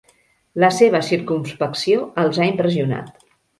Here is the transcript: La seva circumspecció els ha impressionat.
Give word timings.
La 0.63 0.69
seva 0.77 1.01
circumspecció 1.09 2.01
els 2.25 2.43
ha 2.47 2.51
impressionat. 2.55 3.25